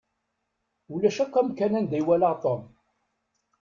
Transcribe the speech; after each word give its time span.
Ulac 0.93 1.17
akk 1.23 1.35
amkan 1.39 1.73
anda 1.79 1.97
i 1.99 2.03
walaɣ 2.07 2.33
Tom. 2.43 2.61